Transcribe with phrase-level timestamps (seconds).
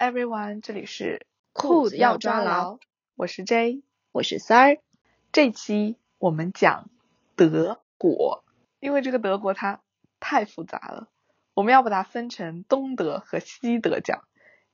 [0.00, 2.78] everyone，这里是裤子要抓牢，
[3.16, 4.78] 我是 J，我是三儿。
[5.30, 6.88] 这期我们讲
[7.36, 8.42] 德国，
[8.80, 9.82] 因为这个德国它
[10.18, 11.08] 太复杂了，
[11.52, 14.24] 我们要把它分成东德和西德讲，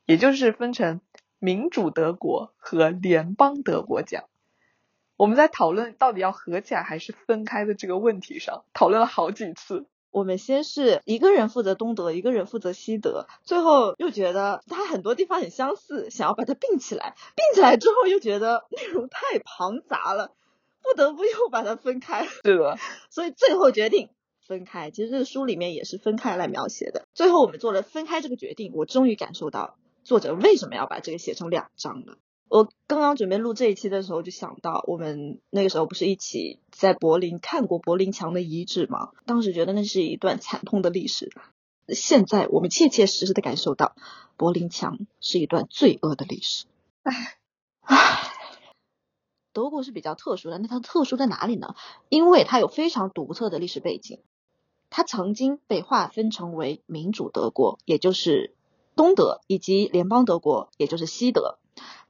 [0.04, 1.00] 也就是分成
[1.40, 4.26] 民主德国和联邦德国讲。
[5.16, 9.86] 我们在讨论到底要合起来还是分开的这个问题上，讨论了好几次。
[10.10, 20.32] 我们先是一个人负责东德，一个人负责西德，最后又觉得它很多地方很相似，想要把它并起来，并起来之后又觉得内容太庞杂了，
[20.82, 22.24] 不得不又把它分开。
[22.26, 22.78] 是的，
[23.10, 24.08] 所以最后决定
[24.46, 24.90] 分开。
[24.90, 27.06] 其实这个书里面也是分开来描写的。
[27.12, 32.16] 最后我们做了分开这个决定，我终于感受到作者为什么要把这个写成两章了。
[32.48, 39.10] 我刚刚准备录这一期的时候，就想到我们那个时候不是一起在柏林看过柏林墙的遗址吗？
[39.24, 41.32] 当时觉得那是一段惨痛的历史。
[41.88, 43.96] 现在我们切切实实的感受到，
[44.36, 46.66] 柏林墙是一段罪恶的历史。
[47.02, 47.38] 唉
[47.80, 48.32] 唉，
[49.52, 51.74] 德国是比较特殊的，那它特殊在哪里呢？
[52.08, 54.20] 因为它有非常独特的历史背景，
[54.90, 58.54] 它曾经被划分成为民主德国，也就是
[58.94, 61.58] 东德，以及联邦德国，也就是西德。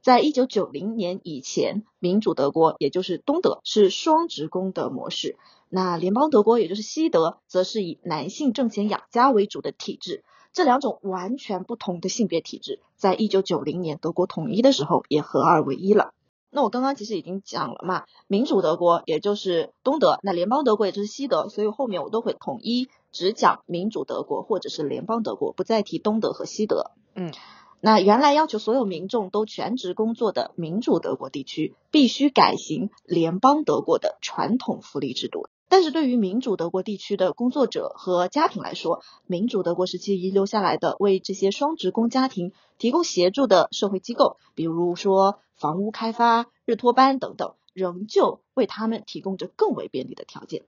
[0.01, 5.37] 在一九九零年以前，民主德国也就是东德是双职工的模式，
[5.69, 10.23] 那联邦德国也就是西德则是以男性挣钱养家为主的体制。
[10.53, 16.13] 这两种完全不同的性别体制，在一九九零年德国统一的时候也合二为一了。
[16.49, 26.91] 那我刚刚其实已经讲了嘛，民主德国也就是东德，那联邦德国也就是西德，所以后面我都会统一只讲民主德国或者是联邦德国，不再提东德和西德。
[27.13, 27.31] 嗯。
[27.79, 35.47] 那原来要求所有民众都全职工作的民主德国地区，必须改行联邦德国的传统福利制度。
[35.69, 50.63] 但是对于民主德国地区的工作者和家庭来说，民主德国时期遗留下来的为这些双职工家庭提供协助的社会机构，比如说房屋开发、日托班等等，仍旧为他们提供着更为便利的条件。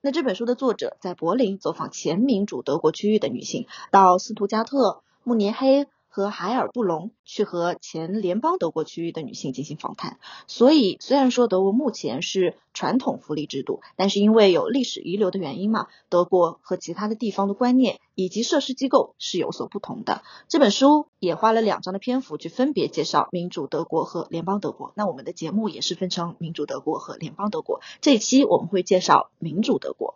[0.00, 5.86] 那这本书的作者在柏林走访前民主德国区域的女性，到斯图加特、慕尼黑。
[6.14, 20.22] 和海尔布隆去和前联邦德国区域的女性进行访谈，所以虽然说德国目前是传统福利制度，但是因为有历史遗留的原因嘛，德国和其他的地方的观念以及设施机构是有所不同的。
[20.46, 24.92] 这本书也花了两章的篇幅去分别介绍民主德国和联邦德国。
[24.94, 27.80] 那我们的节目也是分成民主德国和联邦德国。
[28.00, 30.14] 这一期我们会介绍民主德国。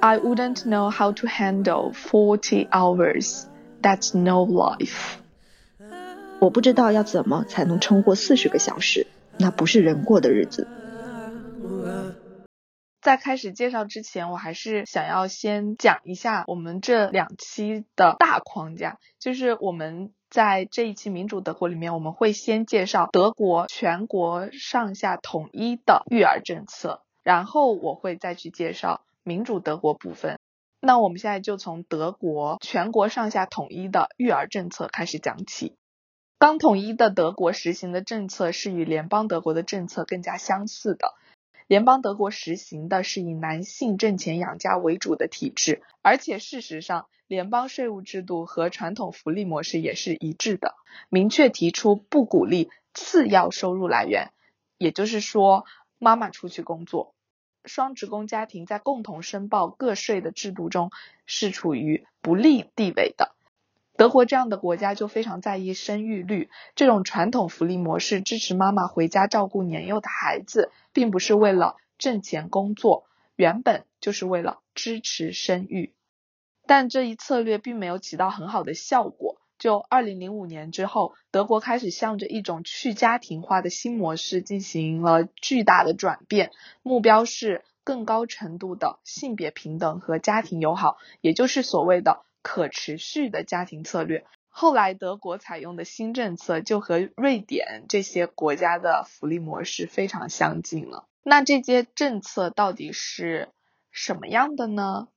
[0.00, 3.46] I wouldn't know how to handle forty hours.
[3.82, 5.16] That's no life。
[6.40, 9.06] 我不知道要怎么才能撑过四十个小时，
[9.38, 10.68] 那不是人过的日子。
[13.00, 30.40] 在开始介绍之前，我还是想要先讲一下我们这两期的大框架，就是我们在这一期民主德国里面，我们会先介绍德国全国上下统一的育儿政策，然后我会再去介绍民主德国部分。
[30.80, 35.74] 那我们现在就从德国全国上下统一的育儿政策开始讲起。
[36.38, 41.14] 刚统一的德国实行的政策是与联邦德国的政策更加相似的。
[41.66, 50.76] 联邦德国实行的是以男性挣钱养家为主的体制，而且事实上，联邦税务制度和传统福利模式也是一致的，
[51.08, 54.30] 明确提出不鼓励次要收入来源，
[54.78, 55.64] 也就是说，
[55.98, 57.15] 妈妈出去工作。
[57.66, 60.90] 双职工家庭在共同申报个税的制度中
[61.26, 63.34] 是处于不利地位的。
[63.96, 73.06] 德国这样的国家就非常在意生育率，这种传统福利模式支持妈妈回家照顾年幼的孩子，并不是为了挣钱工作，
[73.36, 75.94] 原本就是为了支持生育。
[76.66, 79.40] 但这一策略并没有起到很好的效果。
[79.58, 86.50] 就二零零五年之后，德国开始向着一种去家庭化的新模式进行了巨大的转变，
[86.82, 94.26] 目标是更高程度的性别平等和家庭友好，也就是所谓的可持续的家庭策略。
[94.48, 101.06] 后来，德国采用的新政策就和瑞典这些国家的福利模式非常相近了。
[101.22, 103.50] 那这些政策到底是
[103.90, 105.08] 什么样的呢？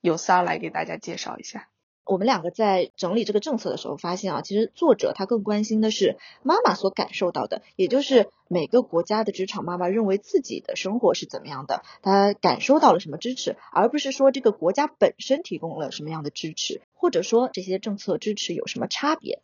[0.00, 1.68] 由萨来给大家介绍一下。
[2.08, 19.42] 我们两个在整理这个政策的时候，发现啊，其实作者他更关心的是妈妈所感受到的，也就是每个国家的职场妈妈认为自己的生活是怎么样的，她感受到了什么支持，而不是说这个国家本身提供了什么样的支持，或者说这些政策支持有什么差别。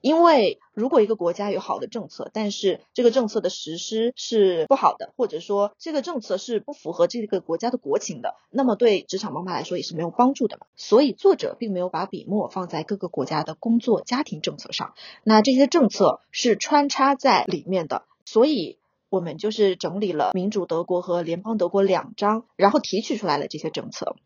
[0.00, 10.66] 因为如果一个国家有好的政策，但是这个政策的实施是不好的，或者说这个政策是不符合这个国家的国情的，那么对职场妈妈来说也是没有帮助的嘛。
[10.76, 24.16] 所以作者并没有把笔墨放在各个国家的工作家庭政策上，那这些政策是穿插在里面的，所以我们就是整理了民主德国和联邦德国两章，然后提取出来了这些政策。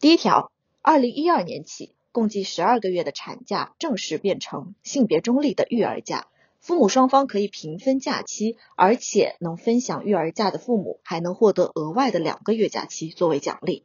[0.00, 1.95] 第一条，二零一二年起。
[2.16, 6.28] 共计十二个月的产假正式变成性别中立的育儿假，
[6.60, 13.84] 父母双方可以平分假期，而且能分享育儿假的父母还能获得额外的两个月假期作为奖励。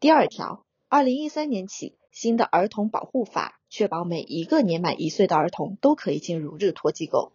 [0.00, 7.32] 第二条，二零一三年起，新的儿童保护法确保每一个年满一岁的儿童都可以进入日托机构。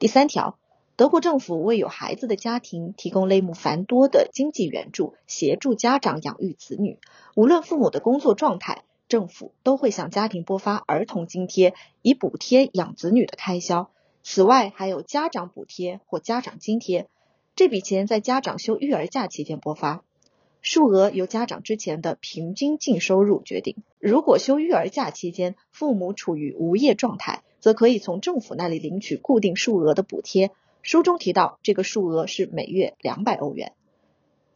[0.00, 0.58] 第三条，
[0.96, 6.98] 德国政府为有孩子的家庭提供类目繁多的经济援助，协助家长养育子女，
[7.36, 8.82] 无论父母的工作状态。
[9.10, 13.90] 政府都会向家庭拨发儿童津贴，以补贴养子女的开销。
[14.22, 17.08] 此外，还有家长补贴或家长津贴，
[17.56, 20.04] 这笔钱在家长休育儿假期间拨发，
[20.62, 23.82] 数额由家长之前的平均净收入决定。
[23.98, 30.52] 如果休育儿假期间父母处于无业状态，则可以从政府那里领取固定数额的补贴。
[30.82, 33.72] 书中提到，这个数额是每月两百欧元。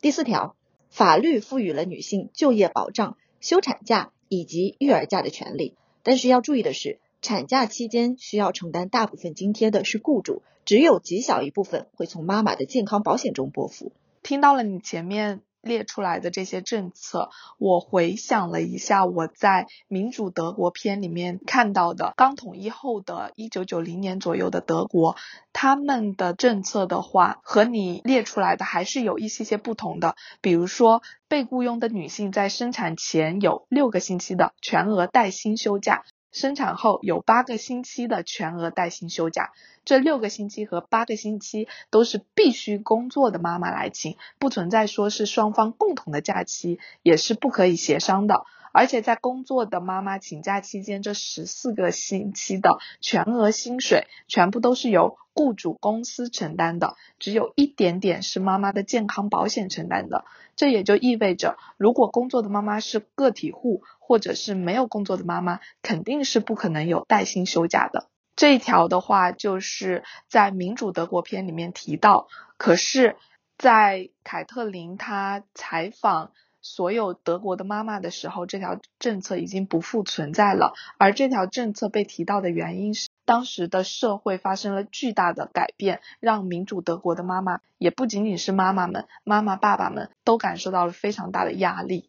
[0.00, 0.54] 第四条，
[0.90, 4.12] 法律赋予了女性就业保障、休产假。
[4.34, 13.92] 以及育儿假的权利，但是要注意的是，产假期间需要承担大部分津贴的是雇主，只有极小一部分会从妈妈的健康保险中拨付。
[14.22, 15.40] 听到了你前面。
[15.64, 25.16] 列出来的这些政策，我回想了一下，我在民主德国篇里面看到的刚统一后的1990年左右的德国，
[25.52, 30.14] 他们的政策的话，和你列出来的还是有一些些不同的。
[30.40, 36.04] 比如说，被雇佣的女性在生产前有六个星期的全额带薪休假。
[36.34, 39.52] 生产后有八个星期的全额带薪休假，
[39.84, 48.44] 这六个星期和八个星期都是必须工作的妈妈来请，不存在说是双方共同的假期，也是不可以协商的。
[48.72, 60.24] 而且在工作的妈妈请假期间，这十四个星期的全额薪水全部都是由雇主公司承担的，只有一点点是妈妈的健康保险承担的。
[60.56, 68.08] 这也就意味着，如果工作的妈妈是个体户，或者是没有工作的妈妈，肯定是不可能有带薪休假的。
[68.36, 72.28] 这一条的话，就是在民主德国篇里面提到，
[72.58, 73.16] 可是，
[73.56, 76.32] 在凯特琳她采访。
[76.66, 80.72] 所有德国的妈妈的时候，这条政策已经不复存在了。
[80.96, 92.08] 而这条政策被提到的原因是，当时的社会发生了巨大的改变，让民主德国的妈妈，也不仅仅是妈妈们，妈妈爸爸们都感受到了非常大的压力。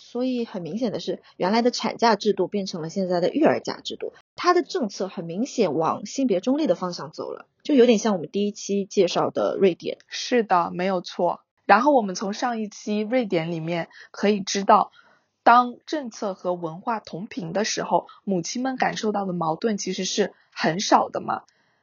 [0.00, 9.98] 所以很明显的是，原来的产假制度变成了现在的育儿假制度，它的政策很明显往性别中立的方向走了，就有点像我们第一期介绍的瑞典。
[10.08, 11.42] 是的，没有错。
[11.66, 14.90] 然后我们从上一期瑞典里面可以知道，
[15.44, 21.42] 当政策和文化同频的时候，母亲们感受到的矛盾其实是很少的嘛。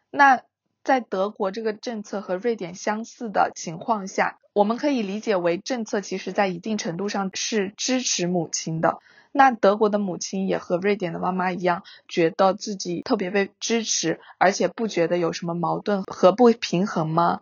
[0.09, 0.41] 那
[0.87, 8.99] 在德国这个政策和瑞典相似的情况下，我们可以理解为政策其实在一定程度上是支持母亲的。
[9.33, 17.41] 那德国的母亲也和瑞典的妈妈一样，觉得自己特别被支持，而且不觉得有什么矛盾和不平衡吗？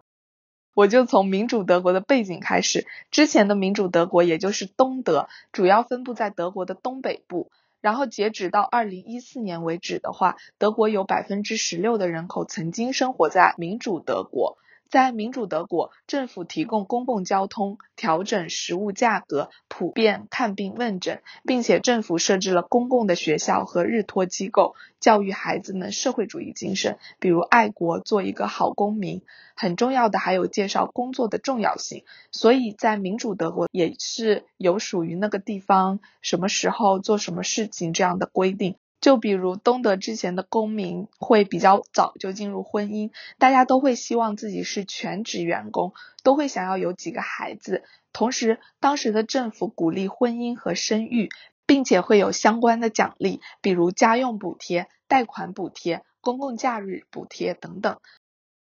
[0.73, 2.87] 我就从民主德国的背景开始。
[3.11, 7.51] 之前的民主德国，也就是东德，主要分布在德国的东北部。
[7.85, 14.57] 然后截止到二零一四年为止的话，德国有百分之十六的人口曾经生活在民主德国。
[14.89, 29.21] 在民主德国，政府提供公共交通，调整食物价格，普遍看病问诊，并且政府设置了公共的学校和日托机构，教育孩子们社会主义精神，比如爱国，做一个好公民。
[29.57, 32.03] 很重要的还有介绍工作的重要性。
[32.31, 38.75] 所以在民主德国也是有属于那个地方什么时候做什么事情这样的规定。
[39.05, 45.93] 就比如东德之前的公民会比较早就进入婚姻，大家都会希望自己是全职员工，
[46.23, 47.83] 都会想要有几个孩子。
[48.11, 51.29] 同时，当时的政府鼓励婚姻和生育，
[51.67, 57.99] 并且会有相关的奖励，比如家用补贴、贷款补贴、公共假日补贴等等。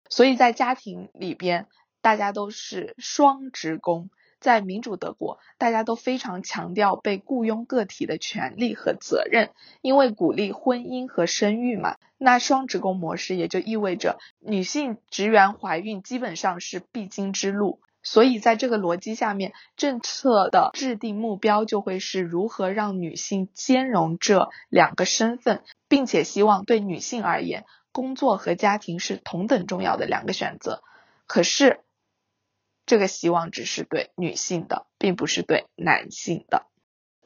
[0.08, 1.68] 所以在家庭里边，
[2.00, 4.10] 大家都是双职工。
[4.40, 11.98] 在民主德国，大家都非常强调被雇佣个体的权利和责任，因为鼓励婚姻和生育嘛。
[12.18, 30.82] 那双职工模式也就意味着女性职员怀孕基本上是必经之路，所以在这个逻辑下面，政策的制定目标就会是如何让女性兼容这两个身份，并且希望对女性而言，工作和家庭是同等重要的两个选择。
[31.26, 31.80] 可是，
[32.90, 36.66] 这个希望只是对女性的，并不是对男性的。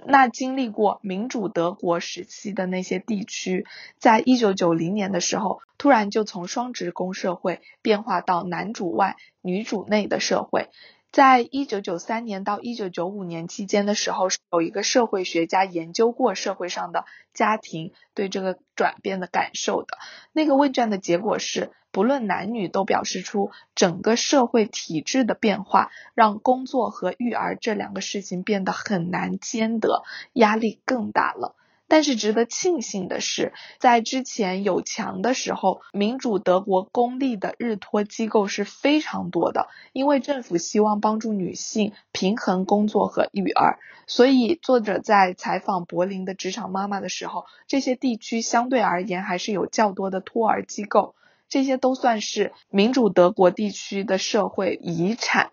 [0.05, 3.65] 那经历过民主德国时期的那些地区，
[3.97, 10.67] 在一九九零年的时候，突然就从双职工社会变化到男主外女主内的社会。
[11.13, 17.05] 在一九九三年到一九九五年期间的时候，有一个社会学家研究过社会上的
[17.35, 19.99] 家庭对这个转变的感受的。
[20.31, 30.01] 那个问卷的结果是，不论男女都表示出整个社会体制的变化，让工作和育儿这两个事情变得很难兼得，
[30.33, 31.55] 压力更大了。
[31.93, 51.13] 但是值得庆幸的是，在之前有墙的时候，民主德国公立的日托机构是非常多的，因为政府希望帮助女性平衡工作和育儿，所以作者在采访柏林的职场妈妈的时候，这些地区相对而言还是有较多的托儿机构，
[51.47, 55.51] 这些都算是民主德国地区的社会遗产。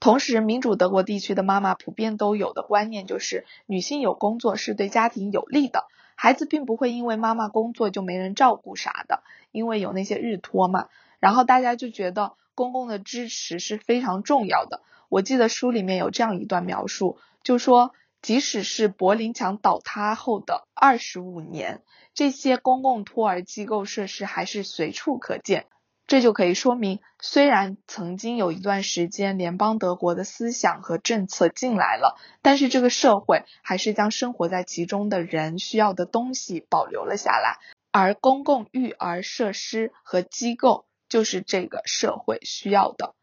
[0.00, 10.88] 同时，民主德国地区的妈妈普遍都有的观念就是，女性有工作是对家庭有利的，孩子并不会因为妈妈工作就没人照顾啥的，因为有那些日托嘛。
[11.18, 14.82] 然后大家就觉得公共的支持是非常重要的。
[15.08, 21.82] 我记得书里面有这样一段描述，就说即使是柏林墙倒塌后的二十五年，
[22.14, 25.66] 这些公共托儿机构设施还是随处可见。
[26.08, 37.58] 这就可以说明，虽然曾经有一段时间联邦德国的思想和政策进来了，但是这个社会还是将生活在其中的人需要的东西保留了下来，
[37.92, 43.14] 而公共育儿设施和机构就是这个社会需要的。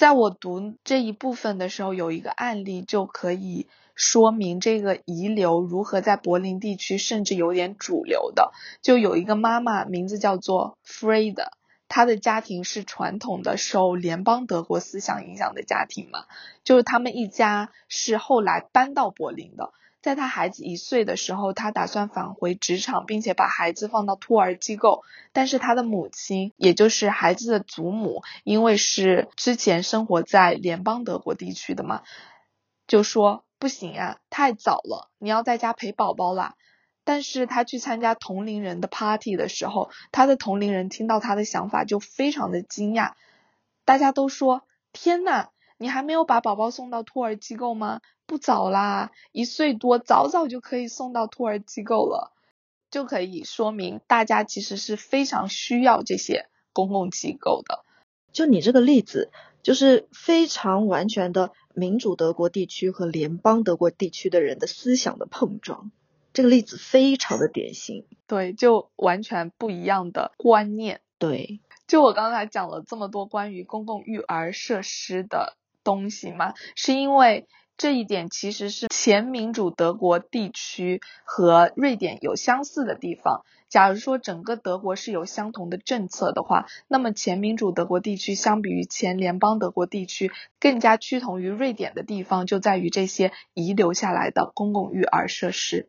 [0.00, 3.68] 在我读这一部分的时候，有一个案例就可以。
[3.94, 11.48] 说明这个遗留如何在柏林地区甚至有点主流的，就有一个妈妈名字叫做 Freda，
[11.86, 16.24] 她的家庭是传统的受联邦德国思想影响的家庭嘛，
[16.64, 19.74] 就是他们一家是后来搬到柏林的。
[20.02, 25.02] 在他孩子一岁的时候，他打算返回职场，并且把孩子放到托儿机构，
[25.32, 32.02] 但是他的母亲，也就是孩子的祖母，因为是之前生活在联邦德国地区的嘛，
[32.86, 33.44] 就说。
[33.60, 36.54] 不行呀，太早了，你要在家陪宝宝啦。
[37.04, 43.12] 但是他去参加同龄人的 party 的时候，他的同龄人听到他的想法就非常的惊讶。
[43.84, 44.62] 大家都说：
[44.94, 48.02] 天呐，你还没有把宝宝送到托儿机构吗？
[48.26, 52.32] 不早啦，一岁多，早早就可以送到托儿机构了，
[52.90, 57.82] 就可以说明大家其实是非常需要这些公共机构的。
[58.30, 59.30] 就你这个例子，
[59.62, 61.52] 就是非常完全的。
[61.72, 65.92] 民主德国地区和联邦德国地区的人的思想的碰撞，
[66.32, 68.04] 这个例子非常的典型。
[68.26, 71.00] 对，就完全不一样的观念。
[71.18, 77.46] 对，就我刚才讲了这么多关于公共育儿设施的东西嘛，是因为。
[77.76, 83.42] 这一点其实是前民主德国地区和瑞典有相似的地方。
[83.70, 95.88] 假如说整个德国是有相同的政策的话，那么前民主德国地区相比于前联邦德国地区更加趋同于瑞典的地方，就在于这些遗留下来的公共育儿设施。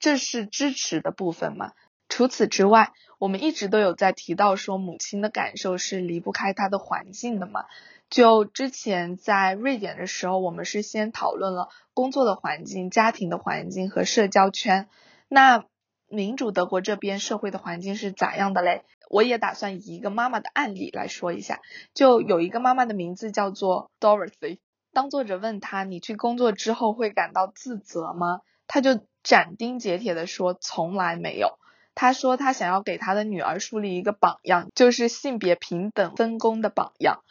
[0.00, 1.72] 这是支持的部分嘛？
[2.08, 7.64] 除此之外，我们一直都有在提到说，母亲的感受是离不开她的环境的嘛。
[8.08, 14.88] 就之前在瑞典的时候，我们是先讨论了工作的环境、家庭的环境和社交圈。
[15.28, 15.64] 那
[16.08, 18.84] 民主德国这边社会的环境是咋样的嘞？
[19.10, 21.60] 我也打算以一个妈妈的案例来说一下。
[21.94, 24.58] 就有一个妈妈的名字叫做 Dorothy。
[24.92, 31.58] 当作者问她：“你去工作之后会感到自责吗？”她就斩钉截铁的说：“从来没有。”
[31.96, 37.24] 他说他想要给他的女儿树立一个榜样，就是性别平等分工的榜样。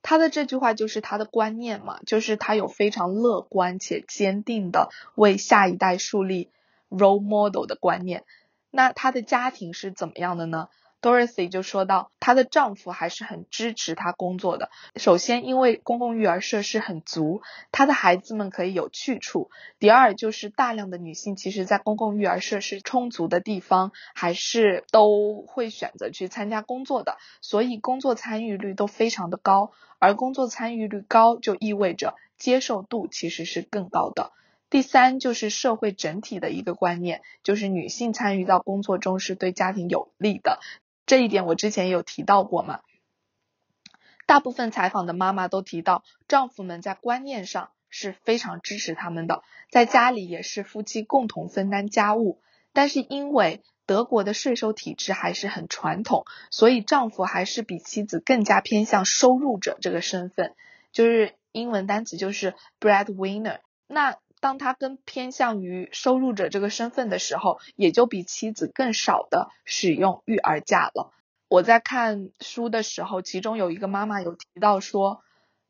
[0.00, 6.50] 他的这句话就是他的观念嘛，就是他有非常乐观且坚定的为下一代树立
[6.88, 8.24] role model 的观念。
[8.70, 10.68] 那他的家庭是怎么样的呢
[11.02, 14.70] ？Dorothy 就说到，她的丈夫还是很支持她工作的。
[14.96, 17.42] 首先，因为公共育儿设施很足，
[17.72, 29.72] 她的孩子们可以有去处；第二，就是大量的女性其实，在公共育儿设施充足的地方，还是都会选择去参加工作的，所以工作参与率都非常的高。
[29.98, 34.32] 而工作参与率高，就意味着接受度其实是更高的。
[34.68, 40.60] 第三就是社会整体的一个观念，就是女性参与到工作中是对家庭有利的。
[41.12, 42.80] 这一点我之前有提到过嘛。
[44.26, 52.40] 大部分采访的妈妈都提到，丈夫们在观念上是非常支持他们的，在家里也是夫妻共同分担家务。
[52.72, 60.54] 但是因为德国的税收体制还是很传统，所以丈夫还是比妻子更加偏向收入者这个身份，
[60.92, 63.58] 就是英文单词就是 breadwinner。
[63.86, 71.12] 那当他更偏向于收入者这个身份的时候，也就比妻子更少的使用育儿假了。
[71.48, 75.22] 我在看书的时候，其中有一个妈妈有提到说，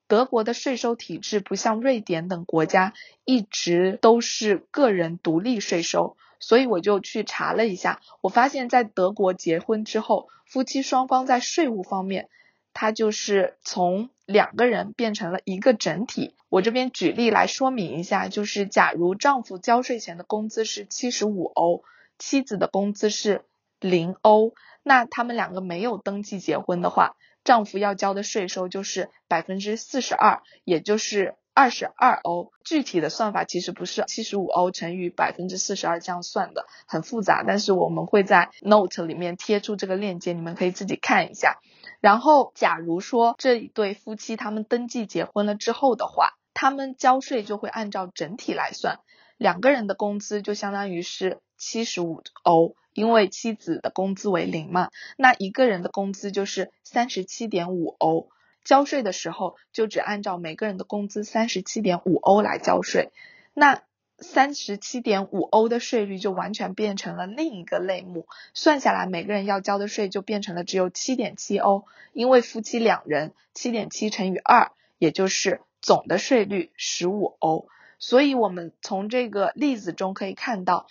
[0.09, 2.95] 德国的税收体制不像瑞典等国家
[3.27, 12.31] 一直都是个人独立税收，所以我就去查了一下，我发现，在德国结婚之后，夫妻双方在税务方面，
[12.73, 16.35] 它就是从两个人变成了一个整体。
[16.49, 21.83] 我这边举例来说明一下，就是假如丈夫交税前的工资是七十五欧，
[22.19, 23.43] 妻子的工资是
[23.81, 24.55] 零欧。
[24.83, 32.53] 那他们两个没有登记结婚的话，丈夫要交的税收就是百分之四十二，也就是二十二欧。
[32.65, 37.45] 具体的算法其实不是七十五欧乘以百分之四十二这样算的，很复杂。
[37.47, 41.59] 但是我们会在 note 里面贴出这个链接，你们可以自己看一下。
[42.01, 49.01] 然后，假如说这一对夫妻他们登记结婚了之后的话，他们交税就会按照整体来算，
[49.37, 52.75] 两个人的工资就相当于是七十五欧。
[52.95, 58.29] 因为妻子的工资为零嘛，那一个人的工资就是三十七点五欧，
[58.65, 63.11] 交税的时候就只按照每个人的工资三十七点五欧来交税，
[63.55, 63.83] 那
[64.19, 77.67] 三十七点五欧的税率就完全变成了另一个类目，算下来每个人要交的税就变成了只有七点七欧，因为夫妻两人七点七乘以二，也就是总的税率十五欧，
[77.99, 80.87] 所以我们从这个例子中可以看到。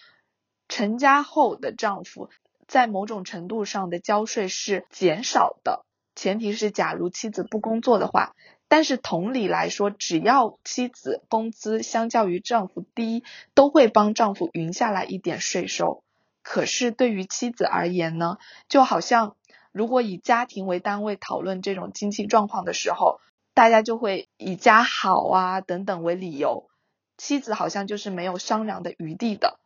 [0.74, 2.30] 成家后的丈夫
[2.66, 8.34] 在某种程度上的交税是减少的，前提是假如妻子不工作的话。
[8.68, 16.06] 但是同理来说，只要妻子工资相较于丈夫低，都会帮丈夫匀下来一点税收。
[16.42, 18.38] 可是对于妻子而言呢，
[18.70, 19.36] 就好像
[19.74, 23.20] 如果以家庭为单位讨论这种经济状况的时候，
[23.54, 26.70] 大家就会以家好啊等等为理由，
[27.18, 29.60] 妻子好像就是没有商量的余地的。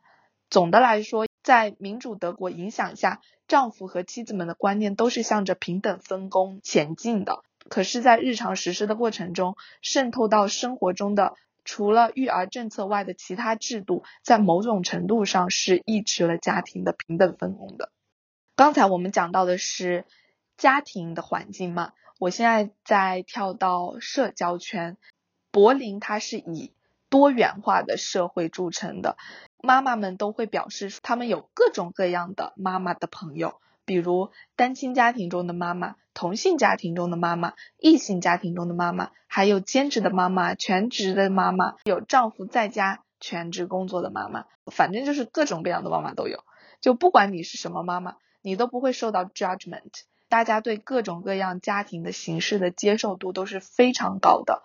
[0.50, 7.44] 总的来说，在民主德国影响下，丈夫和妻子们的观念都是向着平等分工前进的。
[7.70, 17.92] 可是，在日常实施的过程中，渗透到生活中的除了育儿政策外的其他制度，在某种程度上是抑制了家庭的平等分工的。
[18.56, 20.06] 刚才我们讲到的是
[20.58, 24.98] 家庭的环境嘛，我现在再跳到社交圈。
[25.52, 26.74] 柏林它是以
[27.10, 29.16] 多元化的社会著称的。
[29.66, 46.44] 妈妈们都会表示，他们有各种各样的妈妈的朋友，比如单亲家庭中的妈妈、同性家庭中的妈妈、异性家庭中的妈妈，还有兼职的妈妈、全职的妈妈，有丈夫在家全职工作的妈妈，反正就是各种各样的妈妈都有。
[46.80, 50.04] 就不管你是什么妈妈，你都不会受到 judgment。
[50.28, 54.64] 大家对各种各样家庭的形式的接受度都是非常高的，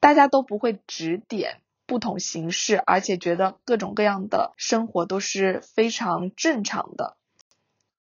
[0.00, 1.60] 大家都不会指点。
[1.86, 7.16] 不同形式，而且觉得各种各样的生活都是非常正常的。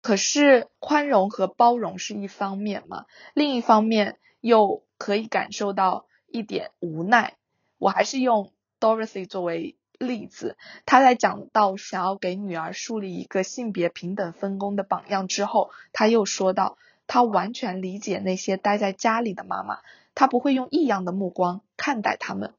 [0.01, 3.05] 可是宽容和包容是一方面嘛，
[3.35, 7.37] 另一方面又可以感受到一点无奈。
[7.79, 19.81] 我还是用 Dorothy 作为例子，她在讲到想要给女儿树立一个性别平等分工的榜样之后，她又说到，她完全理解那些待在家里的妈妈，
[20.15, 22.55] 她不会用异样的目光看待他们。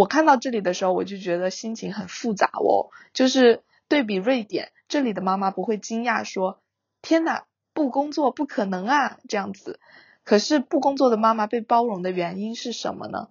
[0.00, 2.88] 我看到这里的时候，我就觉得心情很复杂哦。
[3.12, 6.62] 就是对比瑞典，这里的妈妈不会惊讶说
[7.02, 7.42] ：“天呐，
[7.74, 9.78] 不工作不可能啊！”这样子。
[10.24, 13.28] 可是不工作的妈妈被包容的原因是什么呢？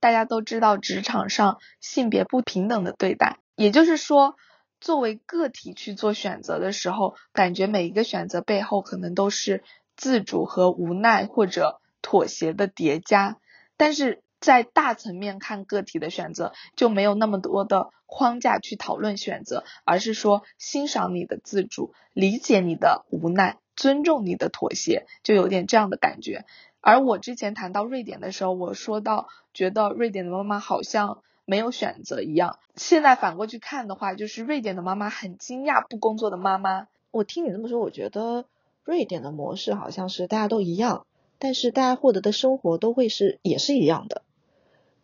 [0.00, 4.36] 大家都知道，职场上性别不平等的对待，也就是说，
[4.80, 9.62] 作为个体去做选择的时候，感觉每一个选择背后可能都是
[9.98, 13.36] 自主和无奈或者妥协的叠加，
[13.76, 14.22] 但是。
[14.40, 26.44] 在大层面看个体的选择，就没有那么多的框架去讨论选择，而是说欣赏你的自主，理解你的无奈，尊重你的妥协，就有点这样的感觉。
[26.80, 32.60] 而我之前谈到瑞典的时候，我说到觉得瑞典的妈妈好像没有选择一样。
[32.76, 36.86] 现在反过去看的话，就是瑞典的妈妈很惊讶不工作的妈妈。
[37.10, 38.46] 我听你这么说，我觉得
[38.84, 41.06] 瑞典的模式好像是大家都一样，
[41.40, 44.22] 但是大家获得的生活都会是也是一样的。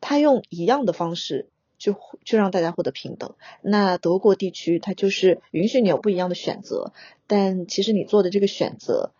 [0.07, 1.95] 他用一样的方式去
[2.27, 3.37] 去让大家获得平等。
[3.63, 6.93] 那德国地区，它就是允许你有不一样的选择，
[7.27, 9.13] 但其实你做的这个选择，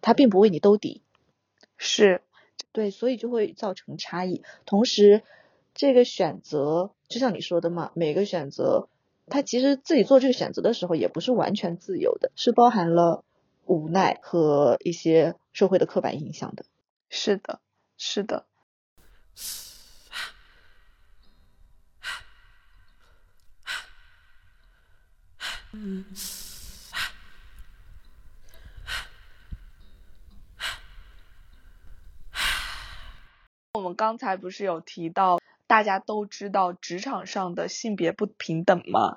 [0.00, 1.02] 它并不为你兜底。
[1.76, 2.22] 是，
[2.72, 4.40] 对，所以就会造成差异。
[4.64, 5.20] 同时，
[5.74, 8.88] 这个选择就像你说的嘛，每个选择，
[9.26, 13.22] 他其实自己做这个选择的时候也不是完全自由的，是包含了
[13.66, 16.64] 无奈和一些社会的刻板印象的。
[17.10, 17.60] 是的，
[17.98, 18.46] 是的。
[33.72, 39.16] 我们刚才不是有提到，大家都知道职场上的性别不平等吗？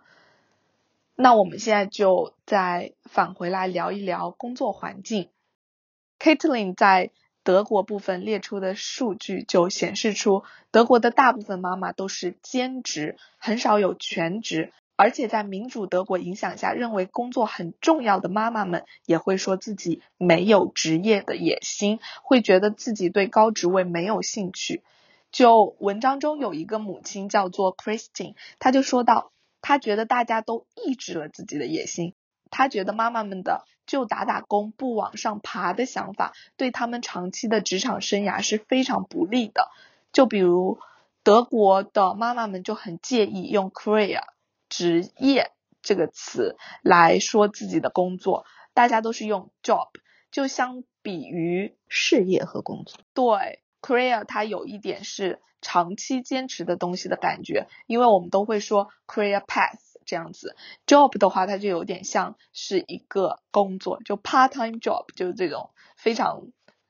[1.15, 5.29] 那我们现在就再返回来聊一聊工作环境。
[6.19, 7.11] katelin 在
[7.43, 14.71] 德国部分列出的数据就显示出，德国的大部分妈妈都是兼职，很少有全职。
[14.97, 24.84] 而且在民主德国影响下，认为工作很重要的妈妈们也会说自己没有职业的野心，会觉得自己对高职位没有兴趣。
[25.31, 32.13] 就文章中有一个母亲叫做 Christine，她就说到，她觉得大家都抑制了自己的野心，
[32.49, 39.69] 她觉得妈妈们的就打打工不往上爬的想法，对他们长期的职场生涯是非常不利的。
[40.13, 40.79] 就比如
[41.21, 44.21] 德国的妈妈们就很介意用 career。
[44.69, 45.51] 职业
[45.82, 49.89] 这个词来说自己的工作，大家都是用 job，
[50.32, 60.56] 就相比于事业和工作，对 career 它有一点是长期坚持的东西的感觉，因为我们都会说 career path 这样子
[60.88, 66.47] ，job 的话它就有点像是一个工作，就 part time job 就是这种非常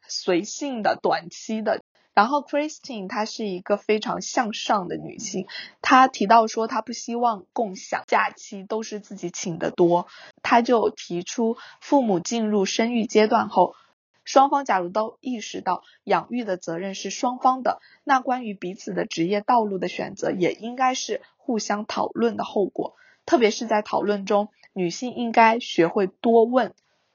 [0.07, 1.83] 随性的短期的。
[2.15, 5.47] 然后，Christine 她是一个非常向上的女性。
[5.81, 10.07] 她提到说，她不希望共享假期都是自己请的多。
[10.41, 13.75] 她就提出，父母进入生育阶段后，
[14.23, 22.95] 双方假如都意识到养育的责任是双方的，那关于彼此的职业道路的选择也应该是互相讨论的后果。
[23.25, 26.73] 特别是在讨论中，女性应该学会多问：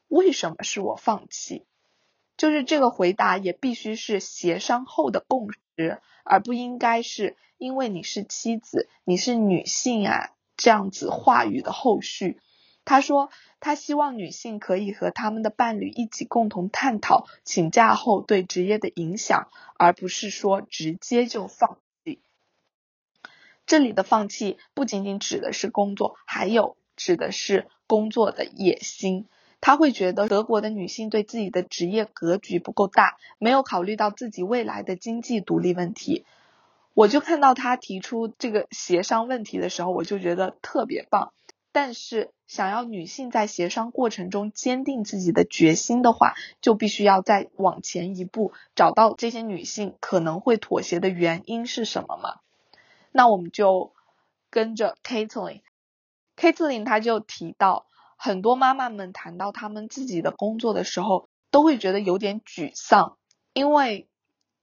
[0.09, 1.65] 为什么是我放弃？
[2.41, 12.41] 就是这个回答也必须是协商后的共识，而不应该是因为你是妻子，你是女性啊这样子话语的后续。
[12.87, 13.29] 他说
[13.61, 22.23] 他希望女性可以和他们的伴侣一起共同探讨请假后对职业的影响，而不是说直接就放弃。
[23.67, 29.29] 这里的放弃不仅仅指的是工作，还有指的是工作的野心。
[29.61, 36.25] 他会觉得德国的女性对自己的职业格局不够大，没有考虑到自己未来的经济独立问题。
[36.95, 41.33] 我就看到他提出这个协商问题的时候，我就觉得特别棒。
[41.73, 52.41] 但是，想要女性在协商过程中坚定自己的决心的话，就必须要再往前一步，找到这些女性可能会妥协的原因是什么嘛？
[53.13, 53.93] 那我们就
[54.51, 57.87] 跟着 Katelyn，Katelyn 她就提到。
[58.23, 63.17] 很多妈妈们谈到他们自己的工作的时候，都会觉得有点沮丧，
[63.55, 64.09] 因为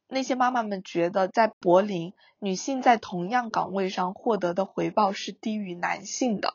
[0.07, 6.53] 那些妈妈们觉得在柏林，女性在同样岗位上获得的回报是低于男性的。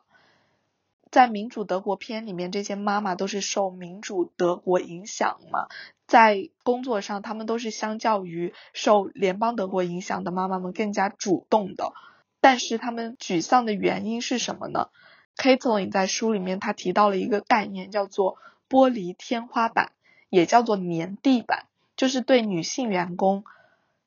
[1.11, 5.67] 在民主德国篇里面，这些妈妈都是受民主德国影响嘛，
[6.07, 11.93] 在工作上，她们都是相较于受联邦德国影响的妈妈们更加主动的。
[12.41, 14.89] 但是她们沮丧的原因是什么呢
[15.37, 19.93] ？Katelyn 在书里面，他提到了一个概念，叫做玻璃天花板，
[20.29, 21.67] 也叫做粘地板，
[21.97, 23.45] 就是对女性员工，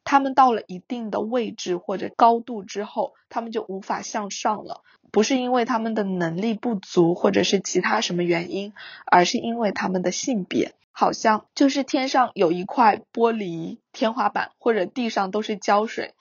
[0.03, 8.73] 他们到了一定的位置或者高度之后，他们就无法向上了，不是因为他们的能力不足，或者是其他什么原因，
[9.05, 16.13] 而是因为他们的性别，好像就是天上有一块玻璃天花板，或者地上都是胶水。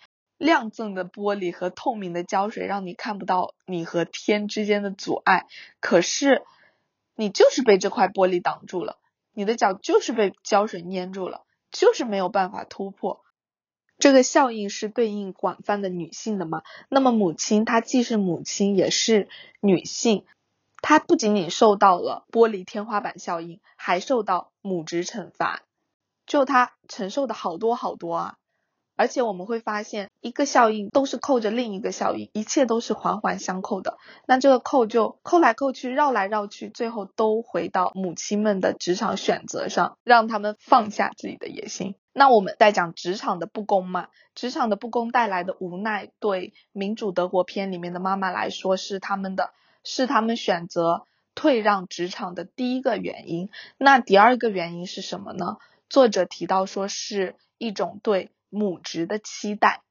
[0.45, 5.47] 亮锃的玻璃和透明的胶水让你看不到你和天之间的阻碍，
[5.81, 6.43] 可是
[7.15, 8.99] 你就是被这块玻璃挡住了，
[9.33, 13.25] 你的脚就是被胶水粘住了，就是没有办法突破。
[13.99, 16.63] 这个效应是对应广泛的女性的吗？
[16.91, 19.31] 那么母亲她既是母亲也是
[19.61, 20.27] 女性，
[20.83, 25.63] 她不仅仅受到了玻璃天花板效应，还受到母职惩罚，
[26.27, 28.37] 就她承受的好多好多啊。
[28.97, 33.99] 而且我们会发现，一个效应都是扣着另一个效应，一切都是环环相扣的。
[34.27, 41.97] 那这个扣就扣来扣去，绕来绕去，最后都回到母亲们的职场选择上，让他们放下自己的野心。
[42.13, 44.09] 那我们在讲职场的不公嘛？
[44.37, 49.51] 职场的不公带来的无奈，对民主德国篇里面的妈妈来说，是他们的，
[49.83, 51.05] 是他们选择
[51.35, 53.51] 退让职场的第一个原因。
[53.77, 55.57] 那第二个原因是什么呢？
[55.89, 59.83] 作者提到说是一种对母职的期待。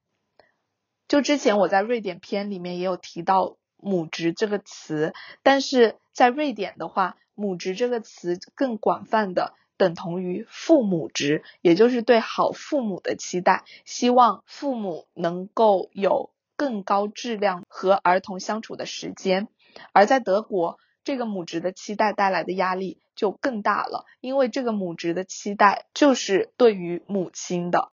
[1.07, 19.47] 就之前我在瑞典篇里面也有提到母职这个词，但是在瑞典的话，母职这个词更广泛的等同于父母职，也就是对好父母的期待，希望父母能够有更高质量和儿童相处的时间。
[19.91, 27.92] 而在德国，这个母职的期待带来的压力就更大了，因为这个母职的期待就是对于母亲的。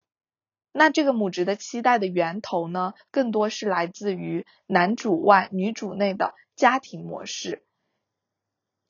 [0.72, 7.64] 那这个母职的期待的源头呢，更多是来自于男主外女主内的家庭模式，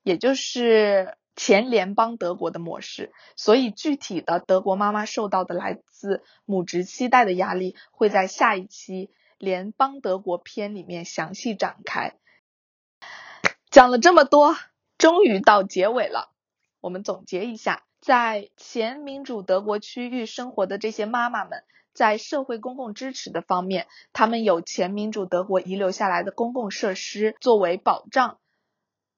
[0.03, 3.13] 也就是前联邦德国的模式。
[3.35, 12.19] 所以具体的德国妈妈受到的来自母职期待的压力，会在下一期联邦德国篇里面详细展开。
[13.71, 14.57] 讲了这么多，
[14.99, 16.31] 终于到结尾了。
[16.81, 28.39] 我们总结一下，在前民主德国区域生活的这些妈妈们，在社会公共支持的方面，他们有前民主德国遗留下来的公共设施作为保障，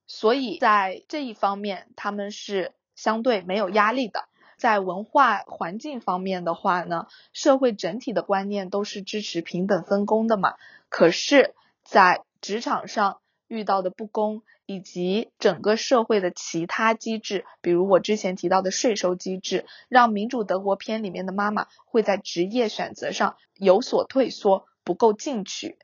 [0.07, 4.29] 所以在这一方面他们是相对没有压力的。
[4.59, 10.55] 在文化环境方面的话呢，社会整体的观念都是支持平等分工的嘛。
[10.89, 13.22] 可是，在职场上，
[13.53, 25.77] 遇到的不公，以及整个社会的其他机制，比如我之前提到的税收机制，让民主德国篇里面的妈妈会在职业选择上有所退缩，不够进取。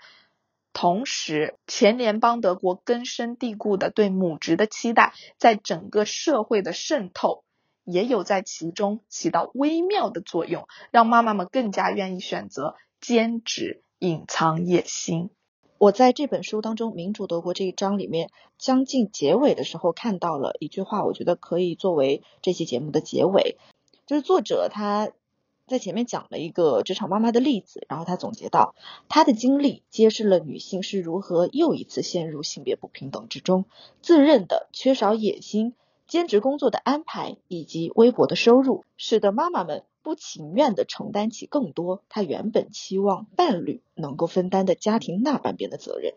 [0.73, 7.45] 同时，前联邦德国根深蒂固的对母职的期待，在整个社会的渗透，
[7.85, 15.29] 也有在其中起到微妙的作用，让妈妈们更加愿意选择兼职，隐藏野心。
[15.79, 23.57] 我在这本书当中，《民主德国》这一章里面，将近结尾的时候看到了一句话，我觉得可以作为这期节目的结尾。
[24.05, 25.13] 就是作者他
[25.69, 28.75] 在前面讲了一个职场妈妈的例子，然后他总结到，
[29.09, 33.65] 他的经历揭示了女性是如何又一次陷入性别不平等之中，
[34.03, 35.75] 自认的缺少野心。
[36.09, 46.15] 兼职工作的安排以及微薄的收入，使得妈妈们不情愿地承担起更多他原本期望伴侣能够分担的家庭那半边的责任。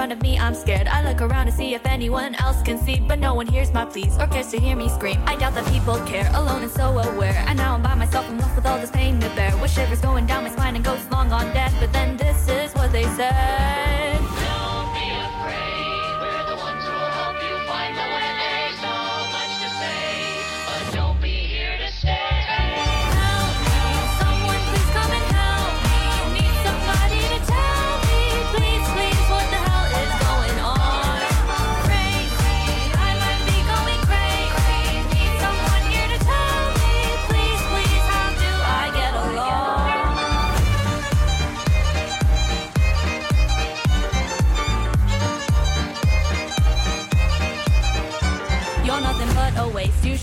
[0.00, 0.88] Front of me, I'm scared.
[0.88, 3.84] I look around to see if anyone else can see, but no one hears my
[3.84, 5.20] pleas or cares to hear me scream.
[5.26, 7.44] I doubt that people care, alone and so aware.
[7.48, 9.54] And now I'm by myself, I'm left with all this pain to bear.
[9.58, 12.72] With shivers going down my spine and ghosts long on death, but then this is
[12.72, 13.89] what they say.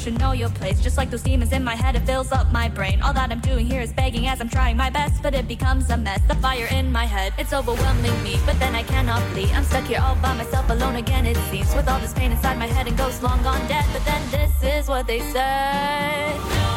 [0.08, 0.80] Should know your place.
[0.80, 3.02] Just like those demons in my head, it fills up my brain.
[3.02, 5.90] All that I'm doing here is begging as I'm trying my best, but it becomes
[5.90, 6.22] a mess.
[6.30, 9.52] The fire in my head, it's overwhelming me, but then I cannot flee.
[9.52, 11.76] I'm stuck here all by myself, alone again, it seems.
[11.76, 14.54] With all this pain inside my head and ghosts long gone dead, but then this
[14.64, 16.77] is what they say.